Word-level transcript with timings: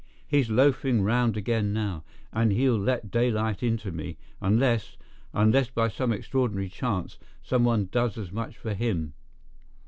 He's 0.27 0.49
loafing 0.49 1.03
round 1.03 1.37
again 1.37 1.73
now, 1.73 2.03
and 2.33 2.51
he'll 2.51 2.75
let 2.79 3.11
daylight 3.11 3.61
into 3.61 3.91
me—unless—unless 3.91 5.69
by 5.69 5.89
some 5.89 6.11
extraordinary 6.11 6.69
chance 6.69 7.19
some 7.43 7.63
one 7.65 7.85
does 7.91 8.17
as 8.17 8.31
much 8.31 8.57
for 8.57 8.73
him." 8.73 9.13